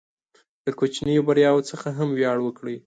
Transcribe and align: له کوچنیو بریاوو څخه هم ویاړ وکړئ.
له 0.63 0.71
کوچنیو 0.79 1.25
بریاوو 1.27 1.67
څخه 1.71 1.87
هم 1.97 2.09
ویاړ 2.17 2.37
وکړئ. 2.43 2.75